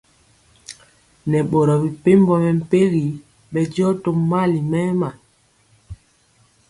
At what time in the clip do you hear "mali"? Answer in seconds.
4.29-4.59